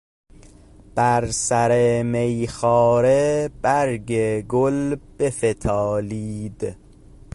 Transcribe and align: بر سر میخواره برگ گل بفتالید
بر 0.95 1.31
سر 1.31 2.03
میخواره 2.03 3.49
برگ 3.61 4.13
گل 4.47 4.95
بفتالید 5.19 6.77